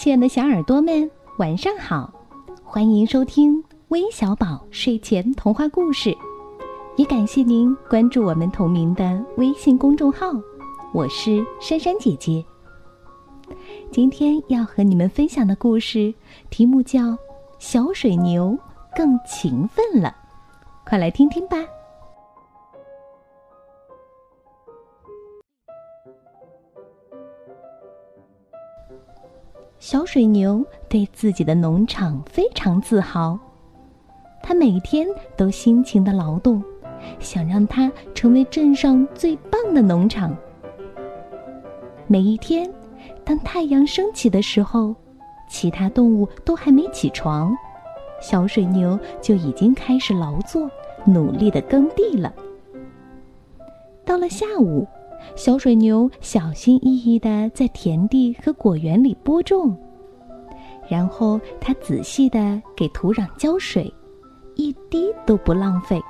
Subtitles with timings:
[0.00, 2.10] 亲爱的小耳朵们，晚上好！
[2.64, 6.16] 欢迎收听微小宝睡前童话故事，
[6.96, 10.28] 也感谢您关注我们同名的微信公众号。
[10.94, 12.42] 我是珊珊姐姐。
[13.92, 16.14] 今天要和你们分享的故事
[16.48, 17.00] 题目叫
[17.58, 18.58] 《小水牛
[18.96, 20.08] 更勤奋了》，
[20.88, 21.58] 快来听听吧。
[29.80, 33.38] 小水牛对自己的农场非常自豪，
[34.42, 36.62] 他每天都辛勤的劳动，
[37.18, 40.36] 想让它成为镇上最棒的农场。
[42.06, 42.70] 每一天，
[43.24, 44.94] 当太阳升起的时候，
[45.48, 47.56] 其他动物都还没起床，
[48.20, 50.70] 小水牛就已经开始劳作，
[51.06, 52.30] 努力的耕地了。
[54.04, 54.86] 到了下午。
[55.36, 59.76] 小水牛小心翼翼地在田地和果园里播种，
[60.88, 63.92] 然后它仔细地给土壤浇水，
[64.54, 66.00] 一滴都不浪费。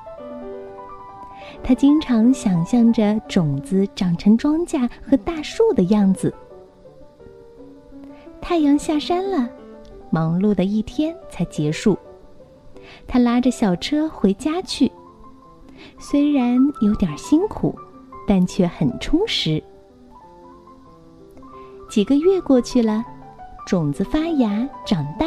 [1.62, 6.32] 它经常想象着种子长成庄稼和大树的样子。
[8.40, 9.48] 太阳下山了，
[10.10, 11.98] 忙碌的一天才结束。
[13.06, 14.90] 他拉着小车回家去，
[15.98, 17.74] 虽然有点辛苦。
[18.30, 19.60] 但却很充实。
[21.88, 23.04] 几个月过去了，
[23.66, 25.26] 种子发芽长大，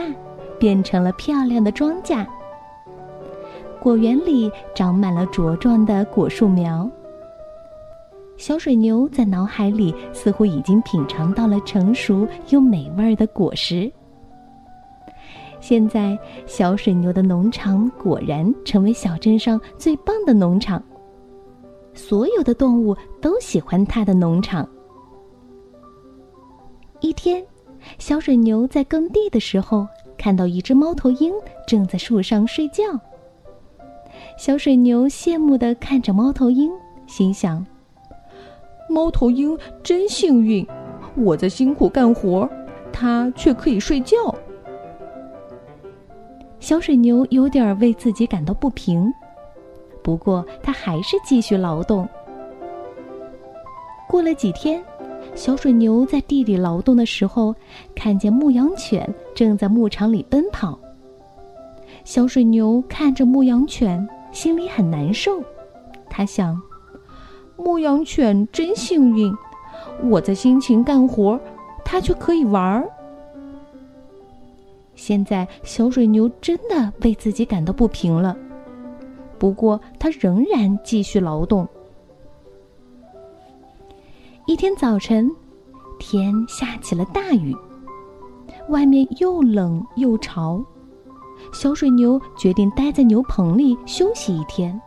[0.58, 2.26] 变成了漂亮的庄稼。
[3.82, 6.90] 果园里长满了茁壮的果树苗。
[8.38, 13.92] 小水牛在脑海里似乎已经品尝到了成熟又美味的果实。
[15.60, 20.82] 现在，小水牛的农场果然成为小镇上最棒的农场。
[21.94, 24.67] 所有的动物都喜欢它的农场。
[26.99, 27.45] 一天，
[27.99, 29.86] 小水牛在耕地的时候，
[30.17, 31.33] 看到一只猫头鹰
[31.67, 32.83] 正在树上睡觉。
[34.37, 36.71] 小水牛羡慕的看着猫头鹰，
[37.08, 37.65] 心想
[38.89, 40.65] ：“猫头鹰真幸运，
[41.15, 42.49] 我在辛苦干活，
[42.92, 44.17] 它却可以睡觉。”
[46.59, 49.14] 小水牛有点为自己感到不平。
[50.03, 52.08] 不过，他还是继续劳动。
[54.08, 54.83] 过了几天，
[55.33, 57.55] 小水牛在地里劳动的时候，
[57.95, 60.77] 看见牧羊犬正在牧场里奔跑。
[62.03, 65.41] 小水牛看着牧羊犬，心里很难受。
[66.09, 66.61] 他想：
[67.55, 69.33] 牧羊犬真幸运，
[70.03, 71.39] 我在辛勤干活，
[71.83, 72.87] 它却可以玩儿。
[74.95, 78.37] 现在，小水牛真的为自己感到不平了。
[79.43, 81.67] 不过，他仍然继续劳动。
[84.45, 85.30] 一天早晨，
[85.99, 87.53] 天下起了大雨，
[88.70, 90.64] 外面又冷又潮。
[91.52, 94.80] 小水牛决定待在牛棚里休息一天。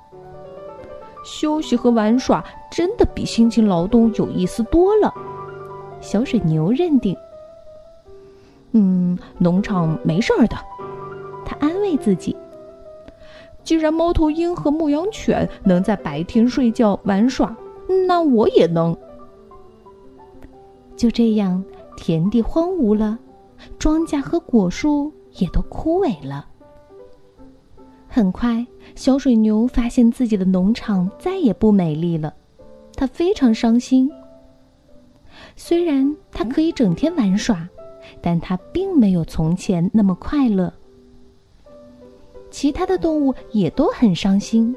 [1.22, 5.12] 休息和玩耍真的比辛勤劳动有意思多了。
[6.00, 7.14] 小水牛认定。
[8.72, 10.56] 嗯，农场没事儿的，
[11.44, 12.34] 他安慰自己。
[13.66, 17.54] 既然猫头鹰和牧羊犬能在白天睡觉玩耍，
[18.06, 18.96] 那我也能。
[20.96, 21.64] 就这样，
[21.96, 23.18] 田地荒芜了，
[23.76, 26.46] 庄稼和果树也都枯萎了。
[28.06, 32.32] 很快，小水牛发现自己的农场再也不美丽了，
[32.94, 34.08] 它非常伤心。
[35.56, 37.68] 虽然它可以整天玩耍，
[38.22, 40.72] 但它并没有从前那么快乐。
[42.56, 44.74] 其他的动物也都很伤心，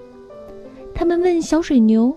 [0.93, 2.13] 他们问小水牛：“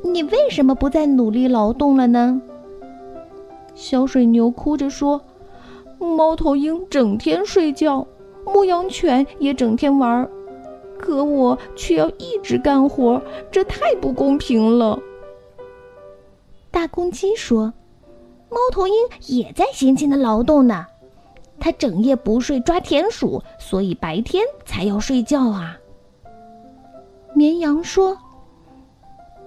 [0.00, 2.40] 你为什么不再努力劳动了呢？”
[3.74, 5.20] 小水牛哭着说
[5.98, 8.06] ：“猫头鹰整天睡觉，
[8.44, 10.30] 牧羊犬也整天玩，
[10.96, 13.20] 可我却要一直干活，
[13.50, 15.00] 这太不公平了。”
[16.70, 17.74] 大公鸡说
[18.48, 18.94] ：“猫头鹰
[19.26, 20.86] 也在辛勤的劳动呢。”
[21.66, 25.76] 它整夜不睡抓田鼠，所以白天才要睡觉啊。
[27.34, 28.16] 绵羊说：“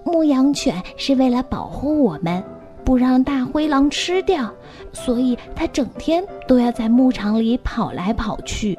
[0.04, 2.44] 牧羊犬是为了保护我们，
[2.84, 4.52] 不让大灰狼吃掉，
[4.92, 8.78] 所以它整天都要在牧场里跑来跑去。”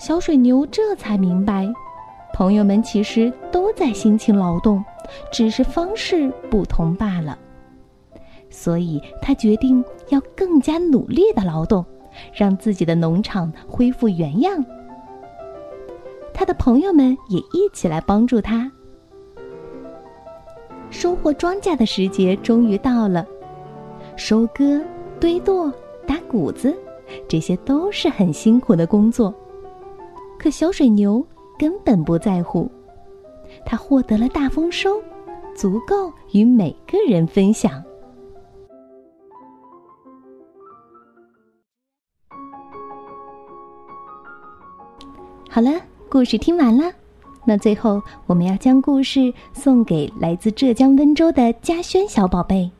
[0.00, 1.70] 小水牛这才明白，
[2.32, 4.82] 朋友们其实都在辛勤劳动，
[5.30, 7.38] 只是方式不同罢了。
[8.50, 11.84] 所以他决定要更加努力的劳动，
[12.32, 14.64] 让自己的农场恢复原样。
[16.32, 18.70] 他的朋友们也一起来帮助他。
[20.90, 23.26] 收获庄稼的时节终于到了，
[24.16, 24.80] 收割、
[25.18, 25.72] 堆垛、
[26.06, 26.74] 打谷子，
[27.28, 29.34] 这些都是很辛苦的工作。
[30.38, 31.26] 可小水牛
[31.58, 32.70] 根本不在乎，
[33.64, 35.02] 它获得了大丰收，
[35.54, 37.82] 足够与每个人分享。
[45.56, 45.70] 好了，
[46.10, 46.92] 故事听完了。
[47.46, 52.70] 那最后，我们要将故事送给来自浙江温州的嘉轩小宝贝。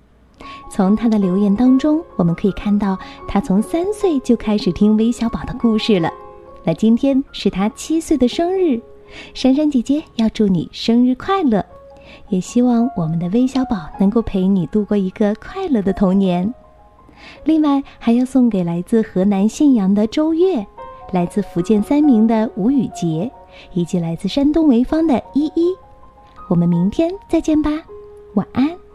[0.71, 6.13] 从他的留言当中，我们可以看到，他从三岁就开始听微小宝的故事了。
[6.65, 8.79] 那今天是他七岁的生日，
[9.33, 11.65] 珊珊姐姐要祝你生日快乐，
[12.29, 16.53] 也希望我们的微小宝能够陪你度过一个快乐的童年。
[17.45, 20.67] 另外，还要送给来自河南信阳的周月。
[21.13, 23.31] 来自福建三明的吴宇杰，
[23.73, 25.75] 以及来自山东潍坊的依依，
[26.49, 27.71] 我们明天再见吧，
[28.35, 28.86] 晚安。